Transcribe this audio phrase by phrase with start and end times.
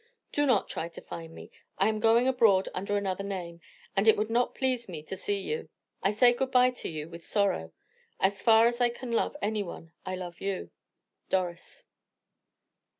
[0.31, 3.61] Do not try to find me; I am going abroad under another name,
[3.95, 5.69] and it would not please me to see you.
[6.01, 7.71] I say good bye to you with sorrow.
[8.19, 10.71] As far as I can love any one, I love you.
[11.29, 11.83] _Doris.